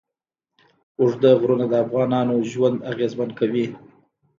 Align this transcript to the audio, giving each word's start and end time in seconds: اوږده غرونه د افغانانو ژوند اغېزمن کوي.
اوږده 0.99 1.31
غرونه 1.41 1.65
د 1.69 1.73
افغانانو 1.85 2.35
ژوند 2.51 2.77
اغېزمن 2.91 3.29
کوي. 3.39 3.65